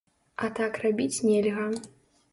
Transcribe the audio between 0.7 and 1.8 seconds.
рабіць нельга.